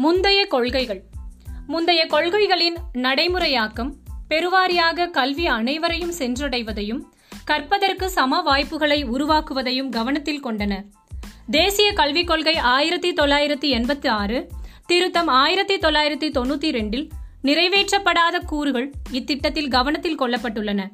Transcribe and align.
முந்தைய 0.00 0.46
கொள்கைகள். 0.46 1.02
முந்தைய 1.66 2.06
கொள்கைகளின் 2.06 2.76
நடைமுறையாக்கம் 2.92 3.90
பெருவாரியாக 4.28 5.10
கல்வி 5.10 5.46
அனைவரையும் 5.46 6.12
சென்றடைவதையும் 6.18 7.00
கற்பதற்கு 7.44 8.10
சம 8.10 8.42
வாய்ப்புகளை 8.42 9.04
உருவாக்குவதையும் 9.04 9.88
கவனத்தில் 9.88 10.44
கொண்டன. 10.44 10.84
தேசிய 11.50 11.92
கல்விக் 11.92 12.26
கொள்கை 12.26 12.56
ஆயிரத்தி 12.56 13.12
தொள்ளாயிரத்தி 13.12 13.72
எண்பத்தி 13.78 14.08
ஆறு 14.08 14.48
திருத்தம் 14.86 15.26
ஆயிரத்தி 15.26 15.76
தொள்ளாயிரத்தி 15.76 16.30
தொண்ணூற்றி 16.30 16.70
ரெண்டில் 16.70 17.08
நிறைவேற்றப்படாத 17.44 18.44
கூறுகள் 18.46 18.92
இத்திட்டத்தில் 19.12 19.68
கவனத்தில் 19.68 20.20
கொள்ளப்பட்டுள்ளன. 20.20 20.88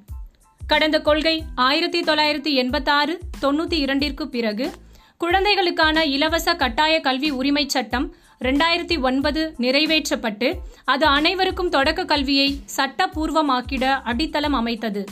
கடந்த 0.67 1.01
கொள்கை 1.01 1.43
ஆயிரத்தி 1.55 2.01
தொள்ளாயிரத்தி 2.01 2.53
எண்பத்தாறு 2.53 3.21
தொண்ணூற்றி 3.43 3.73
இரண்டிற்கு 3.73 4.29
பிறகு 4.29 4.71
குழந்தைகளுக்கான 5.19 6.05
இலவச 6.05 6.55
கட்டாய 6.55 7.01
கல்வி 7.01 7.31
உரிமை 7.31 7.69
சட்டம் 7.69 8.15
ரெண்டாயிரத்தி 8.41 9.01
ஒன்பது 9.01 9.55
நிறைவேற்றப்பட்டு 9.59 10.55
அது 10.85 11.07
அனைவருக்கும் 11.07 11.69
தொடக்க 11.69 12.05
கல்வியை 12.05 12.59
சட்டபூர்வமாக்கிட 12.77 13.85
அடித்தளம் 13.85 14.53
அமைத்தது. 14.53 15.05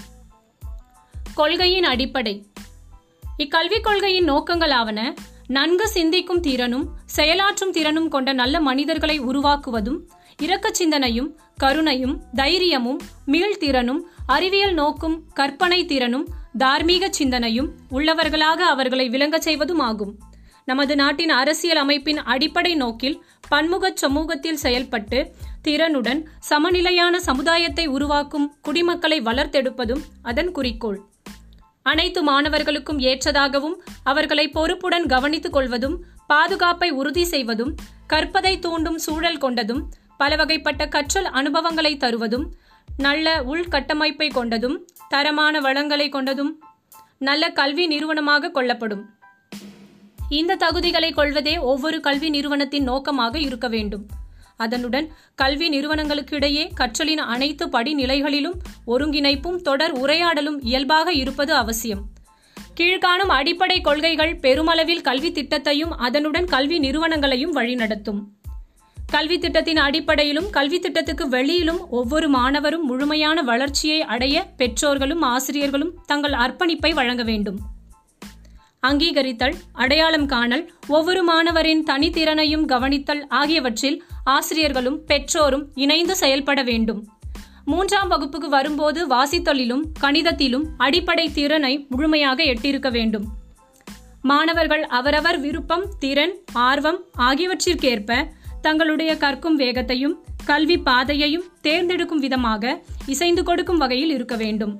கொள்கையின் 1.34 1.84
அடிப்படை. 1.84 2.46
இக்கல்விக் 3.36 3.84
கொள்கையின் 3.84 4.30
நோக்கங்களாவன 4.30 5.14
நன்கு 5.46 5.88
சிந்திக்கும் 5.88 6.40
திறனும் 6.40 6.88
செயலாற்றும் 7.16 7.70
திறனும் 7.72 8.08
கொண்ட 8.08 8.32
நல்ல 8.32 8.60
மனிதர்களை 8.60 9.20
உருவாக்குவதும் 9.20 9.98
இரக்க 10.40 10.72
சிந்தனையும் 10.72 11.38
கருணையும் 11.62 12.16
தைரியமும் 12.34 13.00
மீள்திறனும் 13.26 14.00
அறிவியல் 14.26 14.74
நோக்கும் 14.74 15.24
கற்பனை 15.34 15.84
திறனும் 15.84 16.28
தார்மீக 16.56 17.08
சிந்தனையும் 17.10 17.70
உள்ளவர்களாக 17.90 18.60
அவர்களை 18.66 19.08
விளங்கச் 19.08 19.42
செய்வதும் 19.42 19.78
ஆகும் 19.78 20.18
நமது 20.64 20.96
நாட்டின் 20.96 21.30
அரசியல் 21.30 21.76
அமைப்பின் 21.76 22.18
அடிப்படை 22.18 22.74
நோக்கில் 22.74 23.24
பன்முக 23.48 23.90
சமூகத்தில் 23.94 24.56
செயல்பட்டு 24.56 25.18
திறனுடன் 25.62 26.20
சமநிலையான 26.50 27.20
சமுதாயத்தை 27.20 27.86
உருவாக்கும் 27.86 28.56
குடிமக்களை 28.62 29.20
வளர்த்தெடுப்பதும் 29.20 30.02
அதன் 30.22 30.50
குறிக்கோள். 30.50 30.98
அனைத்து 31.82 32.22
மாணவர்களுக்கும் 32.22 32.98
ஏற்றதாகவும் 32.98 33.76
அவர்களை 34.04 34.48
பொறுப்புடன் 34.48 35.06
கவனித்துக் 35.06 35.52
கொள்வதும் 35.52 36.04
பாதுகாப்பை 36.26 36.90
உறுதி 36.90 37.24
செய்வதும் 37.24 37.74
கற்பதை 38.06 38.58
தூண்டும் 38.58 38.98
சூழல் 38.98 39.38
கொண்டதும் 39.38 39.82
பலவகைப்பட்ட 40.18 40.88
கற்றல் 40.88 41.24
அனுபவங்களை 41.24 41.96
தருவதும் 41.96 42.46
நல்ல 42.96 43.42
உள்கட்டமைப்பை 43.42 44.28
கொண்டதும் 44.28 44.78
தரமான 45.08 45.60
வளங்களை 45.60 46.08
கொண்டதும் 46.08 46.52
நல்ல 47.18 47.50
கல்வி 47.50 47.86
நிறுவனமாக 47.86 48.50
கொள்ளப்படும். 48.50 49.14
இந்த 50.28 50.56
தகுதிகளை 50.56 51.14
கொள்வதே 51.14 51.58
ஒவ்வொரு 51.58 52.00
கல்வி 52.00 52.30
நிறுவனத்தின் 52.30 52.82
நோக்கமாக 52.82 53.38
இருக்க 53.38 53.68
வேண்டும். 53.68 54.06
அதனுடன் 54.56 55.12
கல்வி 55.34 55.68
நிறுவனங்களுக்கு 55.68 56.36
இடையே 56.36 56.72
கற்றலின் 56.74 57.18
அனைத்து 57.18 57.66
படிநிலைகளிலும் 57.66 58.54
ஒருங்கிணைப்பும் 58.86 59.56
தொடர் 59.56 59.92
உரையாடலும் 59.92 60.58
இயல்பாக 60.60 61.12
இருப்பது 61.12 61.54
அவசியம். 61.54 62.02
கீழ்காணும் 62.80 63.34
அடிப்படை 63.38 63.80
கொள்கைகள் 63.80 64.36
பெருமளவில் 64.36 65.00
கல்வி 65.00 65.32
திட்டத்தையும் 65.32 65.90
அதனுடன் 65.96 66.44
கல்வி 66.44 66.78
நிறுவனங்களையும் 66.78 67.54
வழிநடத்தும். 67.54 68.24
கல்வி 69.10 69.38
திட்டத்தின் 69.38 69.76
அடிப்படையிலும் 69.76 70.50
கல்வி 70.50 70.78
திட்டத்துக்கு 70.78 71.28
வெளியிலும் 71.28 71.90
ஒவ்வொரு 71.90 72.28
மாணவரும் 72.28 72.84
முழுமையான 72.84 73.42
வளர்ச்சியை 73.42 74.02
அடைய 74.02 74.46
பெற்றோர்களும் 74.56 75.22
ஆசிரியர்களும் 75.22 75.94
தங்கள் 76.06 76.32
அர்ப்பணிப்பை 76.32 76.94
வழங்க 76.94 77.22
வேண்டும். 77.22 77.58
அங்கீகரித்தல் 78.80 79.54
அடையாளம் 79.72 80.26
காணல் 80.26 80.72
ஒவ்வொரு 80.88 81.22
மாணவரின் 81.22 81.84
தனித்திறனையும் 81.90 82.64
கவனித்தல் 82.64 83.26
ஆகியவற்றில் 83.28 84.02
ஆசிரியர்களும் 84.24 85.00
பெற்றோரும் 85.06 85.64
இணைந்து 85.74 86.16
செயல்பட 86.16 86.62
வேண்டும். 86.62 87.08
மூன்றாம் 87.64 88.08
வகுப்புக்கு 88.08 88.48
வரும்போது 88.48 89.06
வாசித்தலிலும் 89.06 89.82
கணிதத்திலும் 90.00 90.64
அடிப்படை 90.76 91.32
திறனை 91.32 91.86
முழுமையாக 91.88 92.42
எட்டியிருக்க 92.42 92.90
வேண்டும். 92.90 93.24
மாணவர்கள் 94.22 94.86
அவரவர் 94.86 95.40
விருப்பம் 95.40 95.84
திறன் 95.98 96.38
ஆர்வம் 96.52 97.00
ஆகியவற்றிற்கேற்ப 97.18 98.28
தங்களுடைய 98.64 99.12
கற்கும் 99.16 99.56
வேகத்தையும் 99.56 100.14
கல்வி 100.44 100.76
பாதையையும் 100.78 101.46
தேர்ந்தெடுக்கும் 101.60 102.18
விதமாக 102.18 102.62
இசைந்து 103.06 103.42
கொடுக்கும் 103.42 103.80
வகையில் 103.82 104.10
இருக்க 104.10 104.34
வேண்டும். 104.36 104.74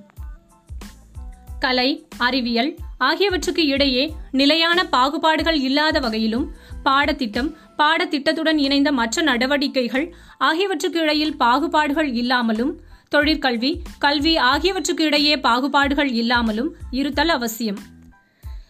கலை 1.59 1.89
அறிவியல் 2.19 2.71
ஆகியவற்றுக்கு 2.99 3.63
இடையே 3.67 4.05
நிலையான 4.31 4.79
பாகுபாடுகள் 4.93 5.59
இல்லாத 5.61 6.01
வகையிலும் 6.01 6.47
பாடத்திட்டம் 6.83 7.51
பாடத்திட்டத்துடன் 7.79 8.59
இணைந்த 8.59 8.93
மற்ற 8.93 9.23
நடவடிக்கைகள் 9.23 10.07
ஆகியவற்றுக்கு 10.39 11.01
இடையில் 11.01 11.37
பாகுபாடுகள் 11.37 12.11
இல்லாமலும் 12.15 12.73
தொழிற்கல்வி 13.15 13.71
கல்வி 13.99 14.37
ஆகியவற்றுக்கு 14.53 15.05
இடையே 15.05 15.35
பாகுபாடுகள் 15.37 16.13
இல்லாமலும் 16.23 16.71
இருத்தல் 16.91 17.35
அவசியம். 17.39 17.81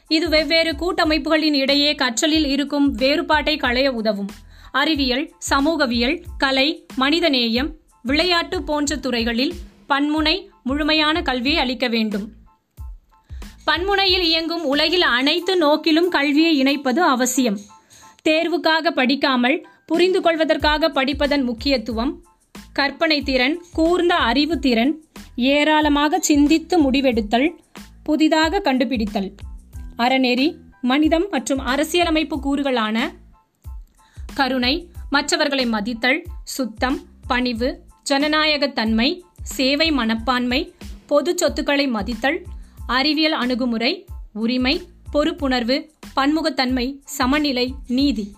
இது 0.09 0.29
வெவ்வேறு 0.29 0.73
கூட்டமைப்புகளின் 0.73 1.57
இடையே 1.65 1.93
கற்றலில் 1.95 2.49
இருக்கும் 2.55 2.89
வேறுபாட்டை 2.93 3.57
களைய 3.57 3.89
உதவும். 3.93 4.33
அறிவியல் 4.75 5.33
சமூகவியல் 5.39 6.23
கலை 6.39 6.87
மனிதநேயம் 6.99 7.69
விளையாட்டு 8.03 8.63
போன்ற 8.63 8.97
துறைகளில் 8.97 9.53
பன்முனை 9.89 10.49
முழுமையான 10.63 11.23
கல்வியை 11.23 11.59
அளிக்க 11.59 11.89
வேண்டும். 11.89 12.33
பன்முனையில் 13.65 14.23
இயங்கும் 14.23 14.65
உலகில் 14.65 15.03
அனைத்து 15.03 15.57
நோக்கிலும் 15.57 16.09
கல்வியை 16.09 16.63
இணைப்பது 16.63 16.99
அவசியம். 16.99 17.59
தேர்வுக்காக 18.29 18.91
படிக்காமல் 18.91 19.67
புரிந்து 19.87 20.21
கொள்வதற்காக 20.21 20.89
படிப்பதன் 20.89 21.43
முக்கியத்துவம் 21.43 22.25
கற்பனை 22.73 23.23
திறன் 23.23 23.65
கூர்ந்த 23.73 24.15
அறிவு 24.15 24.59
திறன் 24.59 25.05
ஏராளமாக 25.37 26.19
சிந்தித்து 26.19 26.91
முடிவெடுத்தல் 26.91 27.51
புதிதாக 28.03 28.61
கண்டுபிடித்தல். 28.61 29.35
அறநெறி 29.99 30.55
மனிதம் 30.81 31.27
மற்றும் 31.31 31.59
அரசியலமைப்பு 31.59 32.41
கூறுகளான 32.41 33.23
கருணை 34.35 34.89
மற்றவர்களை 35.11 35.67
மதித்தல் 35.67 36.25
சுத்தம் 36.45 37.01
பணிவு 37.27 37.81
ஜனநாயகத்தன்மை 38.11 39.21
சேவை 39.43 39.91
மனப்பான்மை 39.91 40.75
பொது 41.07 41.39
சொத்துக்களை 41.39 41.87
மதித்தல் 41.89 42.43
அறிவியல் 42.87 43.33
அணுகுமுறை 43.33 44.07
உரிமை 44.33 44.83
பொறுப்புணர்வு 45.13 45.91
பன்முகத்தன்மை 46.17 47.01
சமநிலை 47.05 47.75
நீதி. 47.87 48.35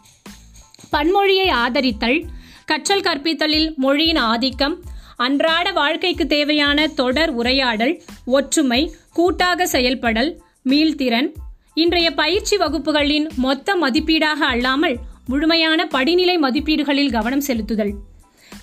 பன்மொழியை 0.93 1.49
ஆதரித்தல் 1.51 2.25
கற்றல் 2.65 3.01
கற்பித்தலில் 3.01 3.75
மொழியின் 3.75 4.17
ஆதிக்கம் 4.17 4.83
அன்றாட 5.17 5.73
வாழ்க்கைக்கு 5.73 6.27
தேவையான 6.27 6.87
தொடர் 6.87 7.31
உரையாடல் 7.31 8.03
ஒற்றுமை 8.25 8.93
கூட்டாக 9.13 9.67
செயல்படல் 9.67 10.41
மீள்திறன் 10.65 11.33
இன்றைய 11.75 12.15
பயிற்சி 12.15 12.57
வகுப்புகளின் 12.57 13.29
மொத்த 13.37 13.75
மதிப்பீடாக 13.75 14.47
அல்லாமல் 14.47 14.99
முழுமையான 15.29 15.87
படிநிலை 15.87 16.39
மதிப்பீடுகளில் 16.39 17.13
கவனம் 17.13 17.43
செலுத்துதல். 17.47 17.93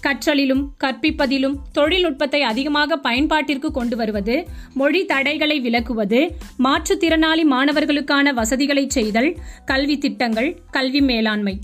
கற்றலிலும் 0.01 0.68
கற்பிப்பதிலும் 0.84 1.56
தொழில்நுட்பத்தை 1.72 2.41
அதிகமாக 2.41 2.97
பயன்பாட்டிற்கு 2.97 3.72
கொண்டு 3.72 3.96
வருவது 3.96 4.47
மொழி 4.73 5.06
தடைகளை 5.06 5.62
விலக்குவது 5.62 6.29
மாற்றுத்திறனாளி 6.63 7.44
மாணவர்களுக்கான 7.44 8.34
வசதிகளை 8.34 8.90
செய்தல் 8.90 9.35
கல்வி 9.66 9.97
திட்டங்கள் 9.97 10.62
கல்வி 10.72 11.02
மேலாண்மை. 11.02 11.59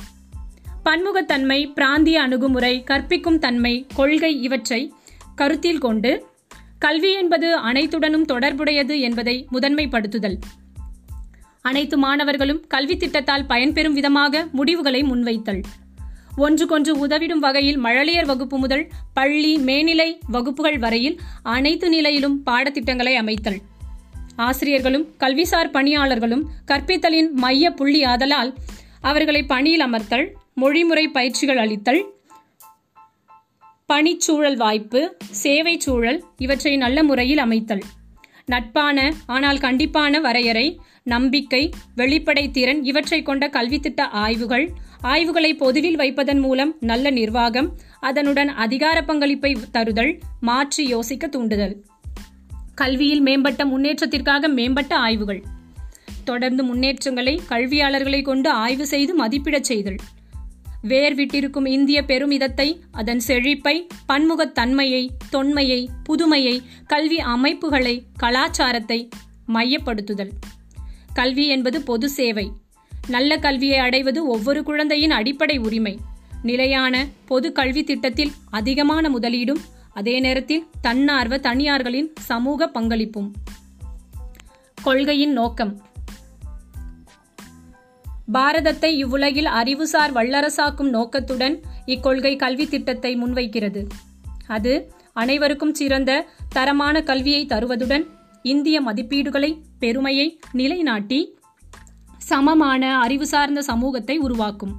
பன்முகத்தன்மை 0.85 1.73
பிராந்திய 1.73 2.21
அணுகுமுறை 2.21 2.83
கற்பிக்கும் 2.83 3.39
தன்மை 3.39 3.85
கொள்கை 3.95 4.41
இவற்றை 4.41 4.93
கருத்தில் 5.35 5.77
கொண்டு 5.77 6.25
கல்வி 6.79 7.13
என்பது 7.13 7.57
அனைத்துடனும் 7.57 8.25
தொடர்புடையது 8.25 8.99
என்பதை 8.99 9.47
முதன்மைப்படுத்துதல். 9.53 10.37
அனைத்து 11.69 11.97
மாணவர்களும் 11.97 12.61
கல்வி 12.67 12.95
திட்டத்தால் 12.97 13.45
பயன்பெறும் 13.49 13.95
விதமாக 13.97 14.47
முடிவுகளை 14.51 15.01
முன்வைத்தல். 15.03 15.61
ஒன்றுக்கொன்று 16.37 16.91
உதவிடும் 17.07 17.43
வகையில் 17.45 17.79
மழலையர் 17.83 18.25
வகுப்பு 18.25 18.57
முதல் 18.57 18.83
பள்ளி 19.13 19.51
மேல்நிலை 19.57 20.09
வகுப்புகள் 20.27 20.77
வரையில் 20.77 21.17
அனைத்து 21.43 21.89
நிலையிலும் 21.89 22.37
பாடத்திட்டங்களை 22.45 23.13
அமைத்தல். 23.15 23.59
ஆசிரியர்களும் 24.35 25.05
கல்விசார் 25.19 25.71
பணியாளர்களும் 25.71 26.43
கற்பித்தலின் 26.65 27.29
மைய 27.33 27.71
புள்ளி 27.71 28.03
ஆதலால் 28.03 28.51
அவர்களை 29.01 29.43
பணியில் 29.43 29.85
அமர்த்தல் 29.85 30.25
மொழிமுறை 30.53 31.07
பயிற்சிகள் 31.07 31.57
அளித்தல் 31.57 32.01
பணிச்சூழல் 33.89 34.57
வாய்ப்பு 34.57 35.01
சேவை 35.43 35.79
சூழல் 35.79 36.19
இவற்றை 36.37 36.77
நல்ல 36.77 37.03
முறையில் 37.03 37.37
அமைத்தல். 37.37 37.83
நட்பான 38.45 38.99
ஆனால் 39.25 39.57
கண்டிப்பான 39.57 40.19
வரையறை 40.19 40.67
நம்பிக்கை 41.09 41.63
வெளிப்படை 41.95 42.45
திறன் 42.51 42.81
இவற்றை 42.83 43.19
கொண்ட 43.21 43.47
கல்வித்திட்ட 43.47 44.01
ஆய்வுகள். 44.23 44.65
ஆய்வுகளை 45.01 45.51
பொதுவில் 45.53 45.95
வைப்பதன் 45.95 46.39
மூலம் 46.39 46.73
நல்ல 46.79 47.09
நிர்வாகம் 47.09 47.69
அதனுடன் 47.99 48.49
அதிகார 48.65 49.01
பங்களிப்பை 49.01 49.51
தருதல் 49.73 50.13
மாற்றி 50.41 50.83
யோசிக்க 50.87 51.27
தூண்டுதல். 51.27 51.75
கல்வியில் 52.75 53.21
மேம்பட்ட 53.21 53.65
முன்னேற்றத்திற்காக 53.65 54.47
மேம்பட்ட 54.47 54.93
ஆய்வுகள். 54.95 55.41
தொடர்ந்து 56.23 56.63
முன்னேற்றங்களை 56.63 57.33
கல்வியாளர்களை 57.49 58.21
கொண்டு 58.21 58.49
ஆய்வு 58.49 58.85
செய்து 58.87 59.13
மதிப்பிடச் 59.25 59.67
செய்தல். 59.71 59.99
வேர் 60.81 61.15
விட்டிருக்கும் 61.15 61.67
இந்திய 61.67 62.03
பெருமிதத்தை 62.07 62.67
அதன் 62.91 63.19
செழிப்பை 63.19 63.87
பன்முகத்தன்மையை 64.07 65.03
தொன்மையை 65.31 65.81
புதுமையை 66.03 66.55
கல்வி 66.87 67.19
அமைப்புகளை 67.19 67.95
கலாச்சாரத்தை 68.17 68.99
மையப்படுத்துதல். 69.53 70.33
கல்வி 71.13 71.47
என்பது 71.47 71.81
பொது 71.81 72.09
சேவை. 72.09 72.51
நல்ல 73.07 73.37
கல்வியை 73.37 73.77
அடைவது 73.77 74.27
ஒவ்வொரு 74.27 74.63
குழந்தையின் 74.63 75.11
அடிப்படை 75.11 75.57
உரிமை. 75.57 75.99
நிலையான 76.43 77.07
பொது 77.25 77.51
கல்வி 77.51 77.83
திட்டத்தில் 77.83 78.31
அதிகமான 78.49 79.09
முதலீடும் 79.09 79.59
அதே 79.93 80.19
நேரத்தில் 80.19 80.67
தன்னார்வ 80.81 81.37
தனியார்களின் 81.37 82.13
சமூக 82.19 82.71
பங்களிப்பும். 82.73 83.31
கொள்கையின் 84.83 85.31
நோக்கம். 85.31 85.81
பாரதத்தை 88.33 88.97
இவ்வுலகில் 88.97 89.45
அறிவுசார் 89.45 90.13
வல்லரசாக்கும் 90.13 90.89
நோக்கத்துடன் 90.89 91.61
இக்கொள்கை 91.85 92.35
கல்வி 92.35 92.67
திட்டத்தை 92.67 93.15
முன்வைக்கிறது. 93.15 93.87
அது 94.47 94.93
அனைவருக்கும் 95.13 95.73
சிறந்த 95.73 96.25
தரமான 96.49 97.03
கல்வியை 97.03 97.45
தருவதுடன் 97.45 98.05
இந்திய 98.43 98.81
மதிப்பீடுகளை 98.81 99.57
பெருமையை 99.79 100.39
நிலைநாட்டி 100.51 101.37
சமமான 102.17 102.99
அறிவு 102.99 103.27
சார்ந்த 103.27 103.61
சமூகத்தை 103.61 104.17
உருவாக்கும். 104.17 104.73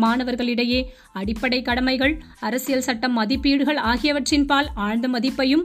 மாணவர்களிடையே 0.00 0.84
அடிப்படை 1.12 1.62
கடமைகள் 1.62 2.22
அரசியல் 2.40 2.80
சட்டம் 2.80 3.12
மதிப்பீடுகள் 3.12 3.76
ஆகியவற்றின்பால் 3.76 4.68
ஆழ்ந்த 4.74 5.08
மதிப்பையும் 5.08 5.62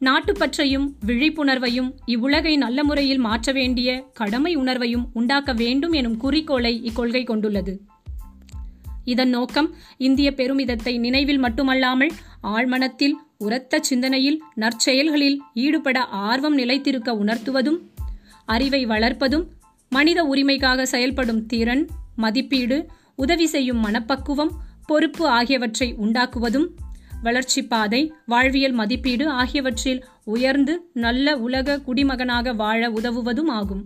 நாட்டுப்பற்றையும் 0.00 0.86
விழிப்புணர்வையும் 1.06 1.90
இவ்வுலகை 2.04 2.56
நல்ல 2.56 2.84
முறையில் 2.84 3.18
மாற்ற 3.18 3.52
வேண்டிய 3.52 4.04
கடமை 4.12 4.56
உணர்வையும் 4.56 5.04
உண்டாக்க 5.12 5.52
வேண்டும் 5.52 5.92
எனும் 5.92 6.16
குறிக்கோளை 6.16 6.80
இக்கொள்கை 6.84 7.24
கொண்டுள்ளது. 7.24 7.80
இதன் 9.04 9.28
நோக்கம் 9.28 9.74
இந்திய 9.96 10.30
பெருமிதத்தை 10.36 10.98
நினைவில் 10.98 11.38
மட்டுமல்லாமல் 11.38 12.12
ஆழ்மனத்தில் 12.42 13.16
உரத்த 13.40 13.78
சிந்தனையில் 13.80 14.42
நற்செயல்களில் 14.54 15.36
ஈடுபட 15.54 15.98
ஆர்வம் 16.04 16.54
நிலைத்திருக்க 16.54 17.14
உணர்த்துவதும் 17.14 17.78
அறிவை 18.46 18.86
வளர்ப்பதும் 18.86 19.44
மனித 19.92 20.22
உரிமைக்காக 20.24 20.82
செயல்படும் 20.82 21.46
திறன் 21.46 21.84
மதிப்பீடு 22.16 22.78
உதவி 23.16 23.46
செய்யும் 23.46 23.80
மனப்பக்குவம் 23.80 24.52
பொறுப்பு 24.86 25.28
ஆகியவற்றை 25.28 25.94
உண்டாக்குவதும் 25.94 26.66
வளர்ச்சி 27.22 27.62
பாதை 27.62 28.12
வாழ்வியல் 28.26 28.72
மதிப்பீடு 28.72 29.28
ஆகியவற்றில் 29.28 30.04
உயர்ந்து 30.24 30.74
நல்ல 30.94 31.36
உலக 31.36 31.78
குடிமகனாக 31.78 32.52
வாழ 32.52 32.90
உதவுவதும் 32.90 33.50
ஆகும். 33.50 33.82